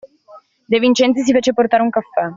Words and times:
De 0.71 0.79
Vincenzi 0.79 1.21
si 1.21 1.31
fece 1.31 1.53
portare 1.53 1.83
un 1.83 1.91
caffè. 1.91 2.23